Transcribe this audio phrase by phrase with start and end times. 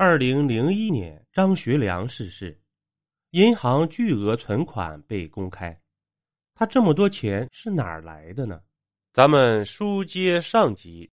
[0.00, 2.56] 二零零一年，张学良逝世，
[3.32, 5.76] 银行巨额存款被公开。
[6.54, 8.60] 他这么多钱是哪儿来的呢？
[9.12, 11.10] 咱们书接上集，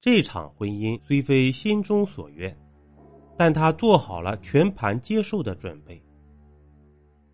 [0.00, 2.56] 这场婚姻虽非心中所愿，
[3.36, 6.02] 但他做好了全盘接受的准备。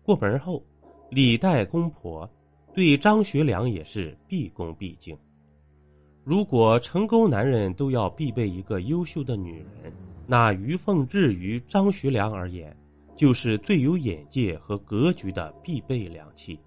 [0.01, 0.61] 过门后，
[1.09, 2.29] 礼待公婆，
[2.73, 5.17] 对张学良也是毕恭毕敬。
[6.25, 9.93] 如果成功男人都要必备一个优秀的女人。
[10.25, 12.75] 那于凤至于张学良而言，
[13.15, 16.57] 就是最有眼界和格局的必备良器。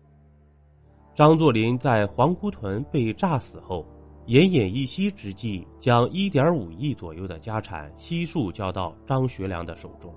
[1.15, 3.87] 张作霖在黄姑屯被炸死后，
[4.27, 10.15] 奄奄一息之际，将一点五亿左右的家产悉数交到张学良的手中，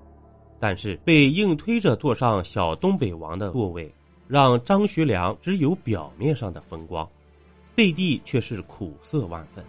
[0.58, 3.90] 但是被硬推着坐上小东北王的座位，
[4.28, 7.08] 让张学良只有表面上的风光，
[7.74, 9.64] 背地却是苦涩万分。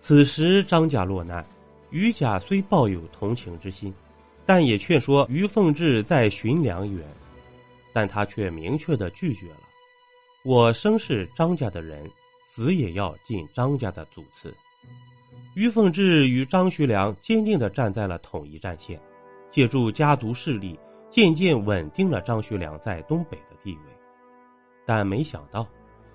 [0.00, 1.44] 此时张家落难。
[1.90, 3.92] 于甲虽抱有同情之心，
[4.46, 7.06] 但也劝说于凤至再寻良缘，
[7.92, 9.60] 但他却明确的拒绝了。
[10.42, 12.10] 我生是张家的人，
[12.46, 14.54] 死也要进张家的祖祠。
[15.54, 19.00] 于凤至与张学良坚定的站在了统一战线，
[19.50, 20.78] 借助家族势力，
[21.10, 23.80] 渐渐稳定了张学良在东北的地位。
[24.86, 25.66] 但没想到，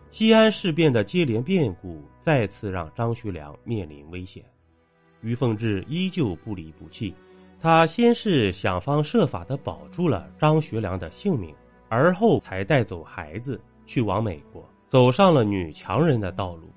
[0.09, 4.43] 西安事变的接连变故再次让张学良面临危险。
[5.25, 7.11] 于凤至依旧不离不弃，
[7.59, 11.51] 他先是想方设法的保住了张学良的性命，
[11.89, 16.69] 而后才带走孩子去往美国，走上了女强人的道路。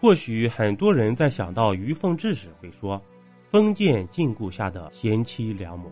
[0.00, 3.00] 或许很多人在想到于凤至时会说，
[3.48, 5.88] 封建禁锢下的贤妻良母，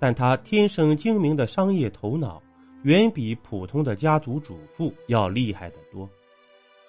[0.00, 2.42] 但他天生精明的商业头脑，
[2.82, 6.10] 远比普通的家族主妇要厉害得多。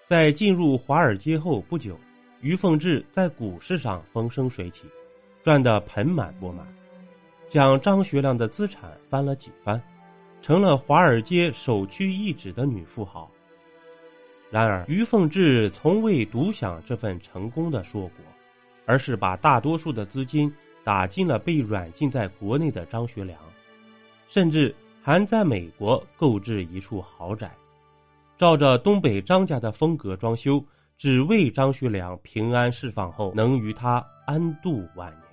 [0.07, 1.95] 在进入华尔街后不久。
[2.41, 4.83] 于凤至在股市上风生水起，
[5.43, 6.67] 赚得盆满钵满，
[7.49, 9.81] 将张学良的资产翻了几番，
[10.41, 13.29] 成了华尔街首屈一指的女富豪。
[14.51, 18.11] 然而，于凤至从未独享这份成功的硕果，
[18.85, 23.37] 而是把大多数的资金打进了被软禁在国内的张学良，
[24.29, 27.51] 甚至还在美国购置一处豪宅，
[28.37, 30.63] 照着东北张家的风格装修。
[30.97, 35.23] 只为张学良平安释放后能与他安度晚年。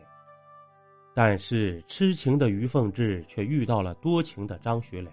[1.14, 5.12] 但是痴情的于凤至却遇到了多情的张学良，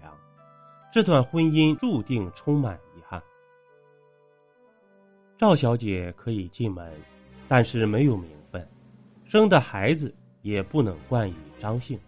[0.92, 3.22] 这段婚姻注定充满遗憾。
[5.38, 6.92] 赵小姐可以进门，
[7.48, 8.68] 但是没有名分，
[9.24, 11.98] 生的孩子也不能冠以张姓。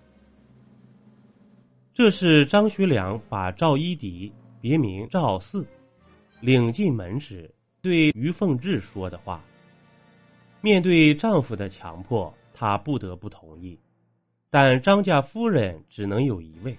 [1.93, 5.65] 这是张学良把赵一迪（别名赵四）
[6.43, 7.49] 领进门时。
[7.85, 9.45] 对于凤至说的话，
[10.63, 13.79] 面对丈夫的强迫，她不得不同意。
[14.49, 16.75] 但张家夫人只能有一位，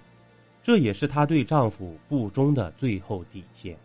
[0.64, 3.78] 这也是她对丈夫不忠的最后底线。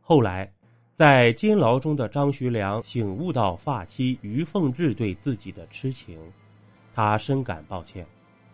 [0.00, 0.52] 后来，
[0.96, 6.18] 在监牢中的张学良醒悟到发妻于凤至对自己的痴情，
[6.92, 8.04] 他深感抱歉，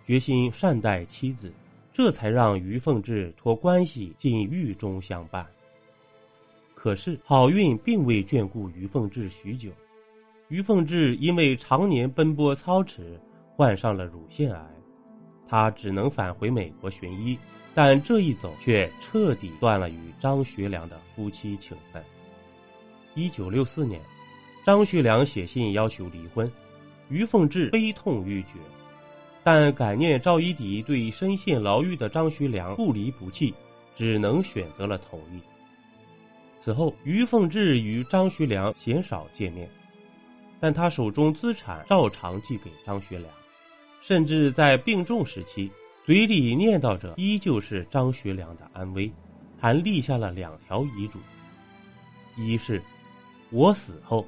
[0.07, 1.51] 决心善待妻子，
[1.91, 5.47] 这才让于凤至托关系进狱中相伴。
[6.83, 9.71] 可是好运并未眷顾于凤至许久，
[10.49, 13.21] 于凤至因为常年奔波操持，
[13.55, 14.67] 患上了乳腺癌，
[15.47, 17.39] 她只能返回美国寻医。
[17.75, 22.03] 但这一走却彻底断了与张学良的夫妻情分。
[23.15, 24.01] 一九六四年，
[24.65, 26.51] 张学良写信要求离婚，
[27.11, 28.59] 于凤至悲痛欲绝，
[29.45, 33.55] 但感念赵一荻对深陷牢狱的张学良不离不弃，
[33.95, 35.41] 只能选择了同意。
[36.63, 39.67] 此后，于凤至与张学良鲜少见面，
[40.61, 43.33] 但他手中资产照常寄给张学良，
[44.03, 45.73] 甚至在病重时期，
[46.05, 49.11] 嘴里念叨着依旧是张学良的安危，
[49.59, 51.19] 还立下了两条遗嘱：
[52.37, 52.83] 一是，
[53.51, 54.27] 我死后，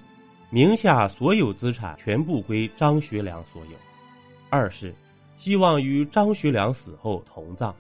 [0.49, 3.77] 名下所有资产全部归张学良所有；
[4.49, 4.95] 二是，
[5.37, 7.77] 希望与张学良死后同葬。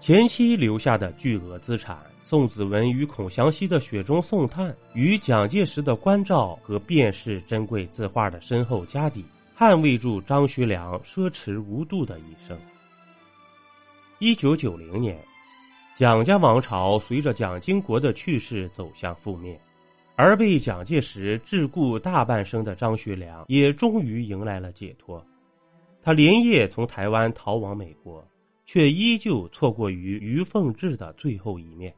[0.00, 1.98] 前妻留下的巨额资产。
[2.28, 9.24] 宋子文与孔祥熙的雪中送炭，与蒋介石的关照和卞氏珍贵字画的深厚家底，
[9.56, 12.58] 捍卫住张学良奢侈无度的一生。
[14.18, 15.16] 一九九零年，
[15.94, 19.56] 蒋家王朝随着蒋经国的去世走向覆灭，
[20.16, 25.24] 而被蒋介石桎梏大半生的张学良也终于迎来了解脱。
[26.02, 28.26] 他连夜从台湾逃往美国，
[28.66, 31.94] 却依旧错过于于凤至的最后一面。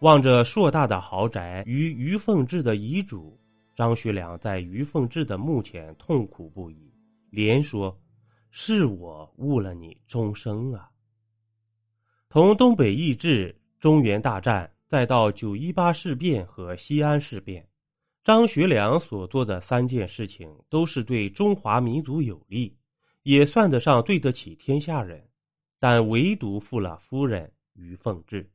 [0.00, 3.36] 望着硕大的豪宅与于凤至的遗嘱，
[3.74, 6.92] 张学良在于凤至的墓前痛苦不已，
[7.30, 7.98] 连说
[8.52, 10.90] ：“是我误了你终生啊！”
[12.28, 17.66] 从东北易帜、中原大战，再到九一八事变和西安事变，
[18.22, 22.76] 张学良所做的三件事情都是对中华民族有利，
[23.26, 25.20] 也算得上对得起天下人，
[25.80, 28.48] 但唯独负了夫人于凤至。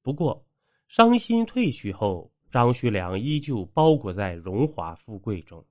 [0.00, 0.42] 不过，
[0.88, 2.32] 伤心褪去后。
[2.50, 5.62] 张学良依旧包裹在荣华富贵中。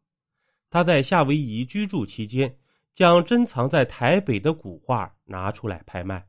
[0.69, 2.55] 他在夏威夷居住期间，
[2.93, 6.23] 将珍藏在台北的古画拿出来拍卖，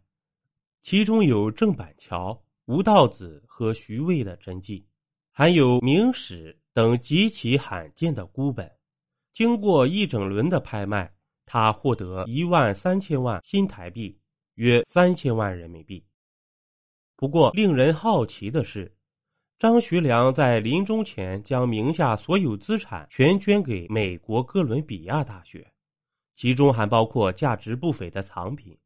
[0.80, 4.86] 其中有郑板桥、吴道子和徐渭的真迹，
[5.30, 8.70] 还有明史等极其罕见的孤本。
[9.34, 11.12] 经过一整轮的拍卖，
[11.46, 14.18] 他获得一万三千万新台币，
[14.56, 16.04] 约三千万人民币。
[17.16, 18.92] 不过，令人好奇的是。
[19.58, 25.66] 张学良在临终前将名下所有资产全捐给美国哥伦比亚大学，
[26.34, 28.76] 其中还包括价值不菲的藏品。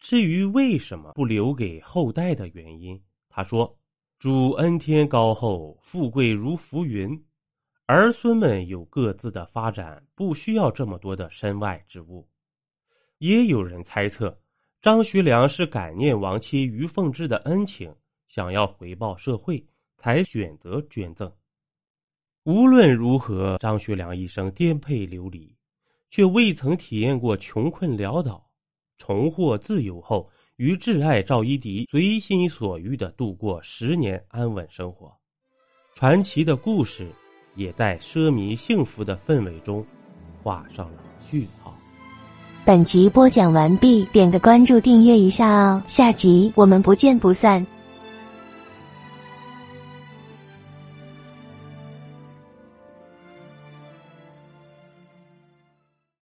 [0.00, 2.98] 至于为什么不留给后代的原因，
[3.28, 3.78] 他说
[4.18, 7.22] ：“主恩天高厚，富贵如浮云，
[7.86, 12.28] 儿孙们有各自的发展，不需要这么多的身外之物。”
[13.18, 14.36] 也有人猜测，
[14.82, 17.94] 张学良是感念亡妻于凤至的恩情，
[18.28, 19.64] 想要回报社会。
[19.96, 21.32] 才选择捐赠。
[22.42, 25.56] 无论如何，张学良一生颠沛流离，
[26.10, 28.46] 却未曾体验过穷困潦倒。
[28.98, 35.10] 重获自由后，与挚爱赵一荻随心所欲的度过十年安稳生活。
[35.94, 37.10] 传奇的故事
[37.54, 39.84] 也在奢靡幸福的氛围中
[40.42, 40.98] 画上了
[41.30, 41.74] 句号。
[42.64, 47.66] 本集播讲完毕，点个关注，订阅一下哦，下集我们不见不散。